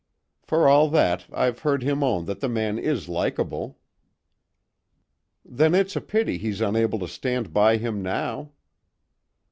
For 0.41 0.67
all 0.67 0.89
that 0.89 1.27
I've 1.31 1.59
heard 1.59 1.83
him 1.83 2.03
own 2.03 2.25
that 2.25 2.39
the 2.39 2.49
man 2.49 2.79
is 2.79 3.07
likeable." 3.07 3.77
"Then 5.45 5.75
it's 5.75 5.95
a 5.95 6.01
pity 6.01 6.39
he's 6.39 6.59
unable 6.59 6.97
to 6.97 7.07
stand 7.07 7.53
by 7.53 7.77
him 7.77 8.01
now." 8.01 8.53